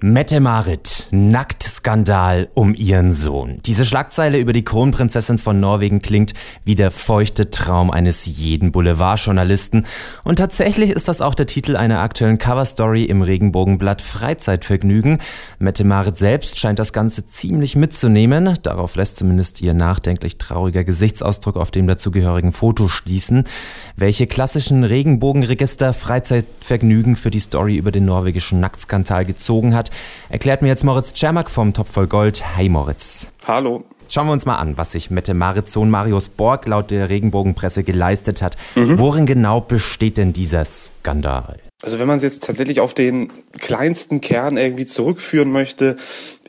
Mette 0.00 0.38
Marit, 0.38 1.08
Nacktskandal 1.10 2.50
um 2.54 2.72
ihren 2.72 3.12
Sohn. 3.12 3.58
Diese 3.66 3.84
Schlagzeile 3.84 4.38
über 4.38 4.52
die 4.52 4.64
Kronprinzessin 4.64 5.38
von 5.38 5.58
Norwegen 5.58 6.00
klingt 6.00 6.34
wie 6.64 6.76
der 6.76 6.92
feuchte 6.92 7.50
Traum 7.50 7.90
eines 7.90 8.24
jeden 8.24 8.70
Boulevardjournalisten. 8.70 9.86
Und 10.22 10.36
tatsächlich 10.36 10.90
ist 10.90 11.08
das 11.08 11.20
auch 11.20 11.34
der 11.34 11.46
Titel 11.46 11.76
einer 11.76 11.98
aktuellen 11.98 12.38
Coverstory 12.38 13.06
im 13.06 13.22
Regenbogenblatt 13.22 14.00
Freizeitvergnügen. 14.00 15.18
Mette 15.58 15.82
Marit 15.82 16.16
selbst 16.16 16.60
scheint 16.60 16.78
das 16.78 16.92
Ganze 16.92 17.26
ziemlich 17.26 17.74
mitzunehmen. 17.74 18.56
Darauf 18.62 18.94
lässt 18.94 19.16
zumindest 19.16 19.60
ihr 19.62 19.74
nachdenklich 19.74 20.38
trauriger 20.38 20.84
Gesichtsausdruck 20.84 21.56
auf 21.56 21.72
dem 21.72 21.88
dazugehörigen 21.88 22.52
Foto 22.52 22.86
schließen. 22.86 23.48
Welche 23.96 24.28
klassischen 24.28 24.84
Regenbogenregister 24.84 25.92
Freizeitvergnügen 25.92 27.16
für 27.16 27.30
die 27.30 27.40
Story 27.40 27.76
über 27.76 27.90
den 27.90 28.04
norwegischen 28.04 28.60
Nacktskandal 28.60 29.24
gezogen 29.24 29.74
hat, 29.74 29.87
erklärt 30.28 30.62
mir 30.62 30.68
jetzt 30.68 30.84
Moritz 30.84 31.12
Czermak 31.12 31.50
vom 31.50 31.72
Topf 31.72 31.92
voll 31.92 32.06
Gold. 32.06 32.56
Hi 32.56 32.68
Moritz. 32.68 33.32
Hallo. 33.46 33.84
Schauen 34.10 34.26
wir 34.26 34.32
uns 34.32 34.46
mal 34.46 34.56
an, 34.56 34.78
was 34.78 34.92
sich 34.92 35.10
Mette 35.10 35.34
Marits 35.34 35.72
Sohn 35.72 35.90
Marius 35.90 36.30
Borg 36.30 36.66
laut 36.66 36.90
der 36.90 37.10
Regenbogenpresse 37.10 37.84
geleistet 37.84 38.40
hat. 38.40 38.56
Mhm. 38.74 38.98
Worin 38.98 39.26
genau 39.26 39.60
besteht 39.60 40.16
denn 40.16 40.32
dieser 40.32 40.64
Skandal? 40.64 41.58
Also 41.82 42.00
wenn 42.00 42.08
man 42.08 42.16
es 42.16 42.24
jetzt 42.24 42.42
tatsächlich 42.42 42.80
auf 42.80 42.92
den 42.92 43.30
kleinsten 43.58 44.20
Kern 44.20 44.56
irgendwie 44.56 44.84
zurückführen 44.86 45.52
möchte, 45.52 45.96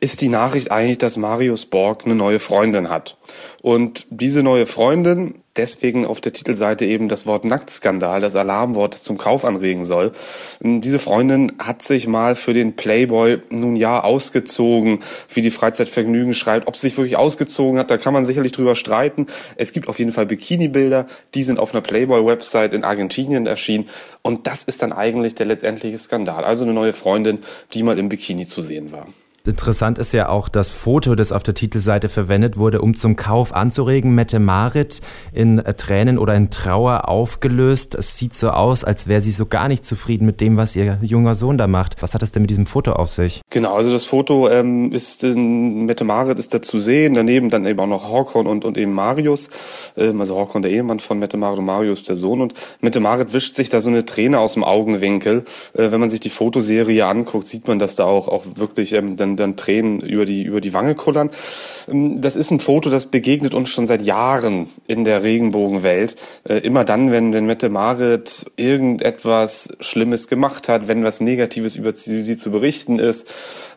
ist 0.00 0.20
die 0.22 0.28
Nachricht 0.28 0.70
eigentlich, 0.70 0.98
dass 0.98 1.16
Marius 1.16 1.66
Borg 1.66 2.04
eine 2.04 2.14
neue 2.14 2.40
Freundin 2.40 2.88
hat. 2.88 3.18
Und 3.62 4.06
diese 4.10 4.42
neue 4.42 4.66
Freundin 4.66 5.34
deswegen 5.56 6.06
auf 6.06 6.20
der 6.20 6.32
Titelseite 6.32 6.86
eben 6.86 7.08
das 7.08 7.26
Wort 7.26 7.44
Nacktskandal, 7.44 8.20
das 8.20 8.36
Alarmwort 8.36 8.94
zum 8.94 9.18
Kauf 9.18 9.44
anregen 9.44 9.84
soll. 9.84 10.12
Diese 10.60 10.98
Freundin 10.98 11.52
hat 11.58 11.82
sich 11.82 12.06
mal 12.06 12.36
für 12.36 12.54
den 12.54 12.76
Playboy 12.76 13.38
nun 13.50 13.76
ja 13.76 14.02
ausgezogen, 14.02 15.00
wie 15.32 15.42
die 15.42 15.50
Freizeitvergnügen 15.50 16.34
schreibt. 16.34 16.66
Ob 16.68 16.76
sie 16.76 16.88
sich 16.88 16.96
wirklich 16.96 17.16
ausgezogen 17.16 17.78
hat, 17.78 17.90
da 17.90 17.98
kann 17.98 18.14
man 18.14 18.24
sicherlich 18.24 18.52
drüber 18.52 18.74
streiten. 18.76 19.26
Es 19.56 19.72
gibt 19.72 19.88
auf 19.88 19.98
jeden 19.98 20.12
Fall 20.12 20.26
Bikini-Bilder, 20.26 21.06
die 21.34 21.42
sind 21.42 21.58
auf 21.58 21.74
einer 21.74 21.82
Playboy-Website 21.82 22.72
in 22.72 22.84
Argentinien 22.84 23.46
erschienen. 23.46 23.88
Und 24.22 24.46
das 24.46 24.64
ist 24.64 24.82
dann 24.82 24.92
eigentlich 24.92 25.34
der 25.34 25.46
letztendliche 25.46 25.98
Skandal. 25.98 26.44
Also 26.44 26.64
eine 26.64 26.72
neue 26.72 26.92
Freundin, 26.92 27.40
die 27.74 27.82
mal 27.82 27.98
im 27.98 28.08
Bikini 28.08 28.46
zu 28.46 28.62
sehen 28.62 28.92
war. 28.92 29.06
Interessant 29.46 29.98
ist 29.98 30.12
ja 30.12 30.28
auch 30.28 30.50
das 30.50 30.70
Foto, 30.70 31.14
das 31.14 31.32
auf 31.32 31.42
der 31.42 31.54
Titelseite 31.54 32.10
verwendet 32.10 32.58
wurde, 32.58 32.82
um 32.82 32.94
zum 32.94 33.16
Kauf 33.16 33.54
anzuregen. 33.54 34.14
Mette 34.14 34.38
Marit 34.38 35.00
in 35.32 35.58
äh, 35.58 35.72
Tränen 35.72 36.18
oder 36.18 36.34
in 36.34 36.50
Trauer 36.50 37.08
aufgelöst. 37.08 37.94
Es 37.94 38.18
sieht 38.18 38.34
so 38.34 38.50
aus, 38.50 38.84
als 38.84 39.08
wäre 39.08 39.22
sie 39.22 39.32
so 39.32 39.46
gar 39.46 39.68
nicht 39.68 39.84
zufrieden 39.84 40.26
mit 40.26 40.42
dem, 40.42 40.58
was 40.58 40.76
ihr 40.76 40.98
junger 41.00 41.34
Sohn 41.34 41.56
da 41.56 41.66
macht. 41.66 42.02
Was 42.02 42.12
hat 42.12 42.22
es 42.22 42.32
denn 42.32 42.42
mit 42.42 42.50
diesem 42.50 42.66
Foto 42.66 42.92
auf 42.92 43.12
sich? 43.12 43.40
Genau, 43.48 43.74
also 43.74 43.90
das 43.90 44.04
Foto 44.04 44.48
ähm, 44.50 44.92
ist 44.92 45.24
in 45.24 45.86
Mette 45.86 46.04
Marit 46.04 46.38
ist 46.38 46.52
da 46.52 46.60
zu 46.60 46.78
sehen. 46.78 47.14
Daneben 47.14 47.48
dann 47.48 47.64
eben 47.64 47.80
auch 47.80 47.86
noch 47.86 48.10
Horkon 48.10 48.46
und, 48.46 48.66
und 48.66 48.76
eben 48.76 48.92
Marius. 48.92 49.48
Ähm, 49.96 50.20
also 50.20 50.34
Horkon 50.36 50.60
der 50.60 50.70
Ehemann 50.70 51.00
von 51.00 51.18
Mette 51.18 51.38
Marit 51.38 51.58
und 51.58 51.64
Marius 51.64 52.04
der 52.04 52.16
Sohn. 52.16 52.42
Und 52.42 52.52
Mette 52.82 53.00
Marit 53.00 53.32
wischt 53.32 53.54
sich 53.54 53.70
da 53.70 53.80
so 53.80 53.88
eine 53.88 54.04
Träne 54.04 54.38
aus 54.38 54.52
dem 54.52 54.64
Augenwinkel. 54.64 55.44
Äh, 55.72 55.90
wenn 55.92 56.00
man 56.00 56.10
sich 56.10 56.20
die 56.20 56.28
Fotoserie 56.28 57.06
anguckt, 57.06 57.48
sieht 57.48 57.68
man, 57.68 57.78
dass 57.78 57.96
da 57.96 58.04
auch, 58.04 58.28
auch 58.28 58.44
wirklich 58.56 58.92
ähm, 58.92 59.16
dann, 59.16 59.29
dann 59.36 59.56
Tränen 59.56 60.00
über 60.00 60.24
die, 60.24 60.42
über 60.42 60.60
die 60.60 60.74
Wange 60.74 60.94
kullern. 60.94 61.30
Ähm, 61.88 62.20
das 62.20 62.36
ist 62.36 62.50
ein 62.50 62.60
Foto, 62.60 62.90
das 62.90 63.06
begegnet 63.06 63.54
uns 63.54 63.68
schon 63.68 63.86
seit 63.86 64.02
Jahren 64.02 64.68
in 64.86 65.04
der 65.04 65.22
Regenbogenwelt. 65.22 66.16
Äh, 66.48 66.58
immer 66.58 66.84
dann, 66.84 67.10
wenn, 67.10 67.32
wenn 67.32 67.46
Mette 67.46 67.68
Marit 67.68 68.46
irgendetwas 68.56 69.70
Schlimmes 69.80 70.28
gemacht 70.28 70.68
hat, 70.68 70.88
wenn 70.88 71.04
was 71.04 71.20
Negatives 71.20 71.76
über 71.76 71.94
sie 71.94 72.36
zu 72.36 72.50
berichten 72.50 72.98
ist, 72.98 73.28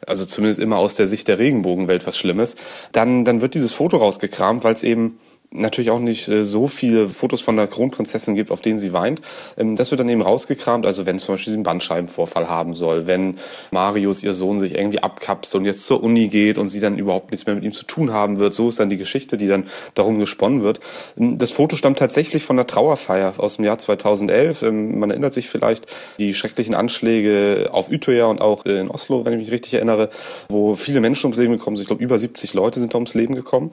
also 0.06 0.26
zumindest 0.26 0.60
immer 0.60 0.78
aus 0.78 0.96
der 0.96 1.08
Sicht 1.08 1.28
der 1.28 1.40
Regenbogenwelt 1.40 2.06
was 2.08 2.18
Schlimmes, 2.18 2.56
dann, 2.92 3.26
dann 3.26 3.42
wird 3.42 3.54
dieses 3.54 3.74
Foto 3.74 3.98
rausgekramt, 3.98 4.64
weil 4.64 4.74
es 4.74 4.84
eben 4.84 5.18
natürlich 5.54 5.92
auch 5.92 6.00
nicht 6.00 6.28
äh, 6.28 6.44
so 6.44 6.68
viele 6.68 7.10
Fotos 7.10 7.42
von 7.42 7.56
der 7.56 7.68
Kronprinzessin 7.68 8.36
gibt, 8.36 8.52
auf 8.52 8.62
denen 8.62 8.78
sie 8.78 8.94
weint. 8.94 9.22
Ähm, 9.58 9.76
das 9.76 9.92
wird 9.92 10.00
dann 10.00 10.10
eben 10.10 10.22
rausgekramt, 10.22 10.86
also 10.86 11.06
wenn 11.06 11.20
zum 11.20 11.34
Beispiel 11.34 11.52
sie 11.52 11.58
einen 11.58 11.64
Bandscheibenvorfall 11.64 12.50
haben 12.50 12.76
soll, 12.76 13.08
wenn 13.08 13.36
Marius, 13.72 14.24
ihr 14.24 14.34
Sohn, 14.34 14.60
sich 14.60 14.76
irgendwie 14.76 15.00
abkapselt 15.00 15.62
und 15.62 15.66
jetzt 15.66 15.86
zur 15.86 16.04
Uni 16.04 16.28
geht 16.28 16.58
und 16.58 16.68
sie 16.68 16.80
dann 16.80 16.98
überhaupt 16.98 17.32
nichts 17.32 17.46
mehr 17.46 17.56
mit 17.56 17.64
ihm 17.64 17.72
zu 17.72 17.86
tun 17.86 18.12
haben 18.12 18.40
wird. 18.40 18.54
So 18.54 18.70
ist 18.70 18.80
dann 18.80 18.90
die 18.90 18.98
Geschichte, 18.98 19.38
die 19.38 19.48
dann 19.48 19.66
darum 19.94 20.20
gesponnen 20.20 20.64
wird. 20.64 20.80
Ähm, 21.18 21.38
das 21.38 21.52
Foto 21.52 21.76
stammt 21.76 22.00
tatsächlich 22.00 22.44
von 22.44 22.58
der 22.58 22.68
Trauerfeier 22.68 23.34
aus 23.38 23.58
dem 23.58 23.66
Jahr 23.66 23.78
2011. 23.78 24.64
Ähm, 24.64 25.00
man 25.00 25.10
erinnert 25.10 25.34
sich 25.34 25.50
vielleicht 25.50 25.88
die 26.20 26.34
schrecklichen 26.34 26.76
Anschläge 26.76 27.70
auf 27.72 27.90
Utøya 27.90 28.26
und 28.26 28.42
auch 28.42 28.66
in 28.66 28.90
Oslo, 28.90 29.26
wenn 29.26 29.34
ich 29.34 29.40
mich 29.40 29.52
richtig 29.52 29.76
erinnere, 29.76 30.10
wo 30.50 30.76
viele 30.76 31.00
Menschen 31.00 31.28
ums 31.28 31.38
Leben 31.38 31.54
gekommen 31.54 31.78
sind. 31.78 31.84
Ich 31.84 31.88
glaube, 31.88 32.04
über 32.04 32.18
70 32.18 32.54
Leute 32.54 32.80
sind 32.80 32.94
da 32.94 32.98
ums 32.98 33.14
Leben 33.14 33.36
gekommen. 33.36 33.72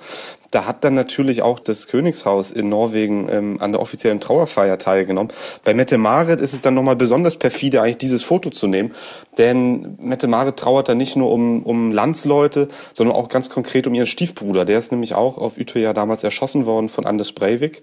Da 0.50 0.66
hat 0.66 0.84
dann 0.84 0.94
natürlich 0.94 1.42
auch 1.42 1.60
das 1.60 1.86
Königshaus 1.86 2.50
in 2.50 2.68
Norwegen 2.68 3.28
ähm, 3.30 3.56
an 3.60 3.72
der 3.72 3.80
offiziellen 3.80 4.20
Trauerfeier 4.20 4.78
teilgenommen. 4.78 5.32
Bei 5.64 5.74
Mette 5.74 5.96
Marit 5.96 6.40
ist 6.40 6.52
es 6.52 6.60
dann 6.60 6.74
nochmal 6.74 6.96
besonders 6.96 7.36
perfide, 7.36 7.82
eigentlich 7.82 7.98
dieses 7.98 8.22
Foto 8.22 8.50
zu 8.50 8.66
nehmen. 8.66 8.92
Denn 9.38 9.96
Mette 10.00 10.26
Marit 10.26 10.56
trauert 10.56 10.88
da 10.88 10.94
nicht 10.94 11.16
nur 11.16 11.30
um, 11.30 11.62
um 11.62 11.92
Landsleute, 11.92 12.68
sondern 12.92 13.16
auch 13.16 13.28
ganz 13.28 13.48
konkret 13.48 13.86
um 13.86 13.94
ihren 13.94 14.06
Stiefbruder. 14.06 14.64
Der 14.64 14.78
ist 14.78 14.90
nämlich 14.90 15.14
auch 15.14 15.38
auf 15.38 15.56
Utøya 15.56 15.92
damals 15.92 16.24
erschossen 16.24 16.66
worden 16.66 16.88
von 16.88 17.06
Anders 17.06 17.32
Breivik. 17.32 17.82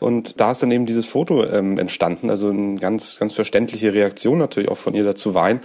Und 0.00 0.40
da 0.40 0.50
ist 0.50 0.62
dann 0.62 0.70
eben 0.70 0.86
dieses 0.86 1.06
Foto 1.06 1.44
ähm, 1.44 1.78
entstanden. 1.78 2.30
Also 2.30 2.48
eine 2.48 2.74
ganz, 2.74 3.18
ganz 3.18 3.32
verständliche 3.32 3.94
Reaktion 3.94 4.38
natürlich 4.38 4.70
auch 4.70 4.76
von 4.76 4.94
ihr 4.94 5.04
dazu 5.04 5.34
weinen. 5.34 5.60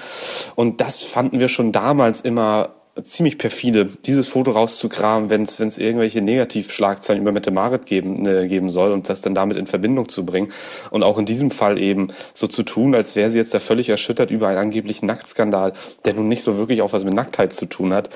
Und 0.56 0.81
das 0.81 1.02
fanden 1.02 1.40
wir 1.40 1.50
schon 1.50 1.72
damals 1.72 2.22
immer 2.22 2.70
ziemlich 3.02 3.38
perfide, 3.40 3.86
dieses 3.86 4.28
Foto 4.28 4.52
rauszukramen, 4.52 5.30
wenn 5.30 5.44
es 5.44 5.78
irgendwelche 5.78 6.22
Negativschlagzeilen 6.22 7.22
über 7.22 7.31
Mette 7.31 7.50
Marit 7.50 7.88
geben, 7.88 8.26
äh, 8.28 8.48
geben 8.48 8.70
soll 8.70 8.92
und 8.92 9.09
das 9.09 9.22
dann 9.22 9.34
damit 9.34 9.58
in 9.58 9.66
Verbindung 9.66 10.09
zu 10.09 10.26
bringen. 10.26 10.52
Und 10.92 11.02
auch 11.02 11.18
in 11.18 11.26
diesem 11.26 11.50
Fall 11.50 11.80
eben 11.80 12.09
so 12.34 12.48
zu 12.48 12.64
tun, 12.64 12.94
als 12.94 13.16
wäre 13.16 13.32
sie 13.32 13.40
jetzt 13.40 13.53
da 13.53 13.59
völlig 13.59 13.90
erschüttert 13.90 14.30
über 14.30 14.48
einen 14.48 14.59
angeblichen 14.59 15.08
Nacktskandal, 15.08 15.74
der 16.06 16.14
nun 16.14 16.28
nicht 16.28 16.44
so 16.44 16.58
wirklich 16.58 16.82
auch 16.84 16.94
was 16.94 17.03
mit 17.03 17.16
Nacktheit 17.16 17.53
zu 17.53 17.66
tun 17.66 17.94
hat. 17.94 18.09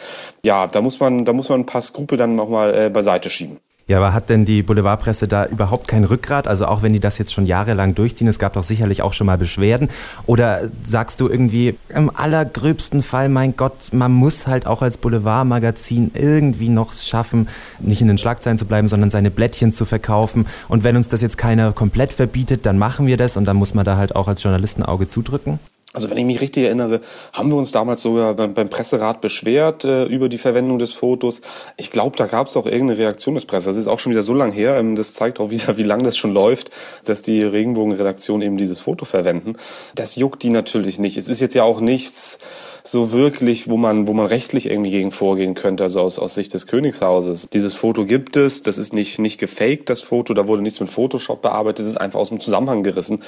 Ja, 0.44 0.68
da 0.68 0.82
muss 0.82 1.00
man, 1.00 1.26
da 1.26 1.34
muss 1.34 1.50
man 1.50 1.62
ein 1.62 1.66
paar 1.66 1.82
Skrupel 1.82 2.18
dann 2.18 2.36
nochmal 2.36 2.76
äh, 2.76 2.90
beiseite 2.90 3.30
schieben. 3.30 3.60
Ja, 3.90 4.00
aber 4.00 4.14
hat 4.14 4.30
denn 4.30 4.44
die 4.44 4.64
Boulevardpresse 4.64 5.30
da 5.30 5.46
überhaupt 5.46 5.88
kein 5.88 6.04
Rückgrat? 6.04 6.46
Also 6.46 6.66
auch 6.66 6.82
wenn 6.82 6.92
die 6.92 7.00
das 7.00 7.18
jetzt 7.20 7.32
schon 7.32 7.46
jahrelang 7.46 7.96
durchziehen, 7.96 8.28
es 8.28 8.38
gab 8.38 8.52
doch 8.52 8.64
sicherlich 8.64 9.02
auch 9.02 9.14
schon 9.14 9.28
mal 9.28 9.38
Beschwerden. 9.38 9.90
Oder 10.26 10.70
sagst 10.82 11.22
du 11.22 11.30
irgendwie 11.30 11.76
im 11.88 12.12
allergröbsten 12.14 13.02
Fall, 13.02 13.30
mein 13.30 13.56
Gott, 13.56 13.94
man 13.94 14.12
muss 14.12 14.46
halt 14.46 14.68
auch 14.68 14.82
als 14.82 14.98
Boulevardmagazin 14.98 16.12
irgendwie 16.16 16.68
noch 16.68 16.92
schaffen, 16.92 17.48
nicht 17.80 18.02
in 18.02 18.10
den 18.10 18.18
Schlagzeilen 18.18 18.58
zu 18.58 18.66
bleiben, 18.66 18.90
sondern 18.90 19.10
seine 19.10 19.32
Blättchen 19.32 19.72
zu 19.72 19.86
verkaufen. 19.86 20.48
Und 20.68 20.84
wenn 20.84 20.98
uns 20.98 21.08
das 21.08 21.22
jetzt 21.22 21.38
keiner 21.38 21.72
komplett 21.72 22.12
verbietet, 22.12 22.66
dann 22.66 22.78
machen 22.78 23.08
wir 23.08 23.16
das 23.16 23.38
und 23.38 23.46
dann 23.46 23.56
muss 23.56 23.74
man 23.74 23.86
da 23.86 23.96
halt 23.96 24.18
auch 24.18 24.28
als 24.28 24.44
Journalisten 24.44 24.84
Auge 24.84 25.08
zudrücken? 25.08 25.60
Also 25.98 26.12
wenn 26.12 26.18
ich 26.20 26.26
mich 26.26 26.42
richtig 26.42 26.66
erinnere, 26.66 27.02
haben 27.34 27.50
wir 27.50 27.56
uns 27.56 27.72
damals 27.72 28.04
sogar 28.04 28.36
beim, 28.36 28.54
beim 28.54 28.70
Presserat 28.70 29.20
beschwert 29.20 29.84
äh, 29.84 30.04
über 30.04 30.30
die 30.30 30.38
Verwendung 30.38 30.78
des 30.78 30.94
Fotos. 30.94 31.42
Ich 31.76 31.90
glaube, 31.90 32.16
da 32.16 32.28
gab 32.28 32.50
es 32.50 32.56
auch 32.56 32.68
irgendeine 32.68 33.00
Reaktion 33.00 33.34
des 33.34 33.46
Presses. 33.46 33.66
Das 33.66 33.78
ist 33.78 33.88
auch 33.88 33.98
schon 33.98 34.12
wieder 34.12 34.22
so 34.22 34.36
lang 34.36 34.52
her. 34.52 34.78
Ähm, 34.78 34.96
das 34.96 35.16
zeigt 35.16 35.40
auch 35.40 35.50
wieder, 35.50 35.76
wie 35.78 35.82
lange 35.82 36.04
das 36.04 36.16
schon 36.16 36.34
läuft, 36.34 36.70
dass 37.04 37.24
die 37.24 37.42
Regenbogenredaktion 37.42 38.44
eben 38.44 38.58
dieses 38.58 38.80
Foto 38.80 39.06
verwenden. 39.06 39.54
Das 39.96 40.16
juckt 40.18 40.44
die 40.44 40.52
natürlich 40.52 41.00
nicht. 41.00 41.18
Es 41.18 41.30
ist 41.30 41.42
jetzt 41.42 41.56
ja 41.56 41.64
auch 41.64 41.80
nichts 41.80 42.38
so 42.84 43.12
wirklich, 43.12 43.70
wo 43.70 43.78
man, 43.78 44.08
wo 44.08 44.14
man 44.14 44.26
rechtlich 44.26 44.70
irgendwie 44.70 44.92
gegen 44.92 45.12
vorgehen 45.12 45.54
könnte, 45.54 45.84
also 45.84 46.02
aus, 46.02 46.20
aus 46.20 46.36
Sicht 46.36 46.54
des 46.54 46.68
Königshauses. 46.68 47.48
Dieses 47.52 47.76
Foto 47.76 48.06
gibt 48.06 48.36
es, 48.36 48.62
das 48.62 48.78
ist 48.78 48.94
nicht, 48.94 49.20
nicht 49.20 49.40
gefaked, 49.40 49.90
das 49.90 50.02
Foto, 50.02 50.34
da 50.34 50.48
wurde 50.48 50.62
nichts 50.62 50.80
mit 50.80 50.90
Photoshop 50.90 51.42
bearbeitet, 51.42 51.86
das 51.86 51.94
ist 51.94 52.02
einfach 52.02 52.20
aus 52.20 52.30
dem 52.30 52.40
Zusammenhang 52.40 52.84
gerissen. 52.84 53.24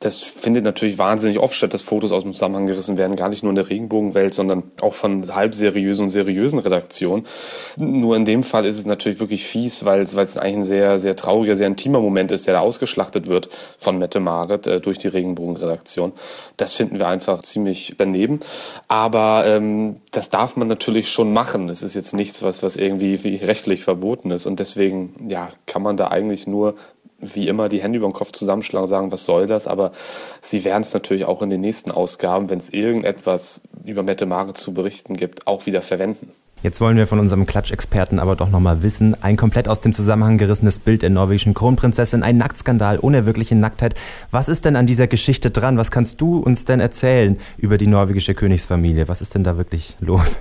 Das 0.00 0.20
findet 0.20 0.64
natürlich 0.64 0.98
wahnsinnig 0.98 1.38
oft 1.38 1.54
statt, 1.54 1.74
dass 1.74 1.82
Fotos 1.82 2.12
aus 2.12 2.24
dem 2.24 2.32
Zusammenhang 2.32 2.66
gerissen 2.66 2.96
werden, 2.96 3.16
gar 3.16 3.28
nicht 3.28 3.42
nur 3.42 3.50
in 3.50 3.56
der 3.56 3.68
Regenbogenwelt, 3.68 4.34
sondern 4.34 4.64
auch 4.80 4.94
von 4.94 5.34
halb 5.34 5.54
seriösen 5.54 6.04
und 6.04 6.08
seriösen 6.10 6.58
Redaktionen. 6.58 7.24
Nur 7.76 8.16
in 8.16 8.24
dem 8.24 8.42
Fall 8.42 8.66
ist 8.66 8.78
es 8.78 8.86
natürlich 8.86 9.20
wirklich 9.20 9.44
fies, 9.44 9.84
weil, 9.84 10.06
weil 10.14 10.24
es 10.24 10.36
eigentlich 10.36 10.56
ein 10.56 10.64
sehr, 10.64 10.98
sehr 10.98 11.16
trauriger, 11.16 11.56
sehr 11.56 11.66
intimer 11.66 12.00
Moment 12.00 12.32
ist, 12.32 12.46
der 12.46 12.54
da 12.54 12.60
ausgeschlachtet 12.60 13.26
wird 13.26 13.48
von 13.78 13.98
Mette 13.98 14.20
Marit 14.20 14.66
äh, 14.66 14.80
durch 14.80 14.98
die 14.98 15.08
Regenbogenredaktion. 15.08 16.12
Das 16.56 16.74
finden 16.74 16.98
wir 16.98 17.08
einfach 17.08 17.42
ziemlich 17.42 17.94
daneben. 17.96 18.40
Aber 18.88 19.03
aber 19.04 19.44
ähm, 19.46 19.96
das 20.12 20.30
darf 20.30 20.56
man 20.56 20.66
natürlich 20.66 21.12
schon 21.12 21.34
machen. 21.34 21.68
Es 21.68 21.82
ist 21.82 21.92
jetzt 21.92 22.14
nichts, 22.14 22.42
was, 22.42 22.62
was 22.62 22.76
irgendwie 22.76 23.22
wie 23.22 23.36
rechtlich 23.36 23.84
verboten 23.84 24.30
ist. 24.30 24.46
Und 24.46 24.60
deswegen 24.60 25.28
ja, 25.28 25.50
kann 25.66 25.82
man 25.82 25.98
da 25.98 26.08
eigentlich 26.08 26.46
nur 26.46 26.74
wie 27.18 27.46
immer 27.48 27.68
die 27.68 27.82
Hände 27.82 27.98
über 27.98 28.08
den 28.08 28.14
Kopf 28.14 28.32
zusammenschlagen 28.32 28.84
und 28.84 28.88
sagen, 28.88 29.12
was 29.12 29.26
soll 29.26 29.46
das? 29.46 29.66
Aber 29.66 29.92
sie 30.40 30.64
werden 30.64 30.80
es 30.80 30.94
natürlich 30.94 31.26
auch 31.26 31.42
in 31.42 31.50
den 31.50 31.60
nächsten 31.60 31.90
Ausgaben, 31.90 32.48
wenn 32.48 32.58
es 32.58 32.70
irgendetwas 32.70 33.60
über 33.84 34.02
Mette 34.02 34.24
Mare 34.24 34.54
zu 34.54 34.72
berichten 34.72 35.18
gibt, 35.18 35.46
auch 35.46 35.66
wieder 35.66 35.82
verwenden. 35.82 36.30
Jetzt 36.64 36.80
wollen 36.80 36.96
wir 36.96 37.06
von 37.06 37.18
unserem 37.18 37.44
Klatschexperten 37.44 38.18
aber 38.18 38.36
doch 38.36 38.48
nochmal 38.48 38.82
wissen, 38.82 39.22
ein 39.22 39.36
komplett 39.36 39.68
aus 39.68 39.82
dem 39.82 39.92
Zusammenhang 39.92 40.38
gerissenes 40.38 40.78
Bild 40.78 41.02
der 41.02 41.10
norwegischen 41.10 41.52
Kronprinzessin, 41.52 42.22
ein 42.22 42.38
Nacktskandal 42.38 42.98
ohne 43.02 43.26
wirkliche 43.26 43.54
Nacktheit. 43.54 43.94
Was 44.30 44.48
ist 44.48 44.64
denn 44.64 44.74
an 44.74 44.86
dieser 44.86 45.06
Geschichte 45.06 45.50
dran? 45.50 45.76
Was 45.76 45.90
kannst 45.90 46.22
du 46.22 46.38
uns 46.38 46.64
denn 46.64 46.80
erzählen 46.80 47.38
über 47.58 47.76
die 47.76 47.86
norwegische 47.86 48.34
Königsfamilie? 48.34 49.08
Was 49.08 49.20
ist 49.20 49.34
denn 49.34 49.44
da 49.44 49.58
wirklich 49.58 49.98
los? 50.00 50.38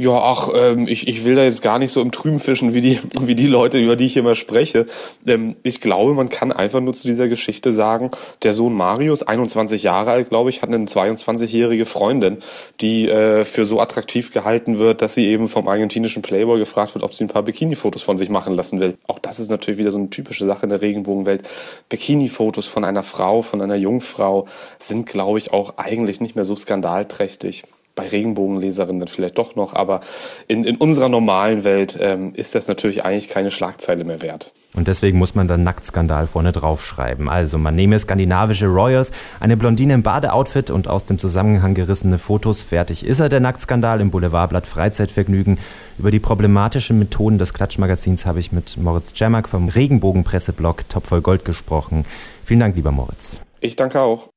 Ja, 0.00 0.12
ach, 0.12 0.50
ähm, 0.54 0.86
ich, 0.86 1.08
ich 1.08 1.24
will 1.24 1.34
da 1.34 1.42
jetzt 1.42 1.60
gar 1.60 1.80
nicht 1.80 1.90
so 1.90 2.00
im 2.00 2.12
Trüben 2.12 2.38
fischen 2.38 2.72
wie 2.72 2.80
die, 2.80 3.00
wie 3.20 3.34
die 3.34 3.48
Leute, 3.48 3.78
über 3.78 3.96
die 3.96 4.06
ich 4.06 4.16
immer 4.16 4.36
spreche. 4.36 4.86
Ähm, 5.26 5.56
ich 5.64 5.80
glaube, 5.80 6.14
man 6.14 6.28
kann 6.28 6.52
einfach 6.52 6.78
nur 6.78 6.94
zu 6.94 7.08
dieser 7.08 7.26
Geschichte 7.26 7.72
sagen, 7.72 8.12
der 8.44 8.52
Sohn 8.52 8.74
Marius, 8.74 9.24
21 9.24 9.82
Jahre 9.82 10.12
alt, 10.12 10.28
glaube 10.28 10.50
ich, 10.50 10.62
hat 10.62 10.68
eine 10.68 10.84
22-jährige 10.84 11.84
Freundin, 11.84 12.36
die 12.80 13.08
äh, 13.08 13.44
für 13.44 13.64
so 13.64 13.80
attraktiv 13.80 14.32
gehalten 14.32 14.78
wird, 14.78 15.02
dass 15.02 15.14
sie 15.14 15.26
eben 15.26 15.48
vom 15.48 15.66
argentinischen 15.66 16.22
Playboy 16.22 16.60
gefragt 16.60 16.94
wird, 16.94 17.02
ob 17.02 17.12
sie 17.12 17.24
ein 17.24 17.28
paar 17.28 17.42
Bikini-Fotos 17.42 18.02
von 18.02 18.16
sich 18.16 18.28
machen 18.28 18.54
lassen 18.54 18.78
will. 18.78 18.96
Auch 19.08 19.18
das 19.18 19.40
ist 19.40 19.50
natürlich 19.50 19.78
wieder 19.78 19.90
so 19.90 19.98
eine 19.98 20.10
typische 20.10 20.46
Sache 20.46 20.62
in 20.62 20.70
der 20.70 20.80
Regenbogenwelt. 20.80 21.42
Bikini-Fotos 21.88 22.68
von 22.68 22.84
einer 22.84 23.02
Frau, 23.02 23.42
von 23.42 23.60
einer 23.60 23.74
Jungfrau 23.74 24.46
sind, 24.78 25.06
glaube 25.06 25.38
ich, 25.38 25.52
auch 25.52 25.76
eigentlich 25.76 26.20
nicht 26.20 26.36
mehr 26.36 26.44
so 26.44 26.54
skandalträchtig 26.54 27.64
bei 27.98 28.06
Regenbogenleserinnen 28.06 29.00
dann 29.00 29.08
vielleicht 29.08 29.38
doch 29.38 29.56
noch, 29.56 29.74
aber 29.74 30.00
in, 30.46 30.62
in 30.62 30.76
unserer 30.76 31.08
normalen 31.08 31.64
Welt 31.64 31.98
ähm, 32.00 32.32
ist 32.34 32.54
das 32.54 32.68
natürlich 32.68 33.04
eigentlich 33.04 33.28
keine 33.28 33.50
Schlagzeile 33.50 34.04
mehr 34.04 34.22
wert. 34.22 34.52
Und 34.74 34.86
deswegen 34.86 35.18
muss 35.18 35.34
man 35.34 35.48
dann 35.48 35.64
Nacktskandal 35.64 36.28
vorne 36.28 36.52
draufschreiben. 36.52 37.28
Also 37.28 37.58
man 37.58 37.74
nehme 37.74 37.98
skandinavische 37.98 38.66
Royals, 38.66 39.10
eine 39.40 39.56
Blondine 39.56 39.94
im 39.94 40.04
Badeoutfit 40.04 40.70
und 40.70 40.86
aus 40.86 41.06
dem 41.06 41.18
Zusammenhang 41.18 41.74
gerissene 41.74 42.18
Fotos. 42.18 42.62
Fertig 42.62 43.04
ist 43.04 43.18
er, 43.18 43.28
der 43.28 43.40
Nacktskandal 43.40 44.00
im 44.00 44.12
Boulevardblatt 44.12 44.66
Freizeitvergnügen. 44.66 45.58
Über 45.98 46.12
die 46.12 46.20
problematischen 46.20 47.00
Methoden 47.00 47.38
des 47.38 47.52
Klatschmagazins 47.52 48.26
habe 48.26 48.38
ich 48.38 48.52
mit 48.52 48.76
Moritz 48.76 49.12
Czermak 49.12 49.48
vom 49.48 49.68
Regenbogenpresseblog 49.68 50.88
Topf 50.88 51.08
voll 51.08 51.22
Gold 51.22 51.44
gesprochen. 51.44 52.04
Vielen 52.44 52.60
Dank, 52.60 52.76
lieber 52.76 52.92
Moritz. 52.92 53.40
Ich 53.58 53.74
danke 53.74 54.00
auch. 54.00 54.28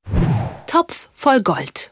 Topf 0.66 1.10
voll 1.14 1.44
Gold. 1.44 1.92